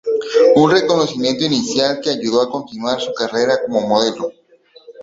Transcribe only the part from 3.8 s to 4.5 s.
modelo.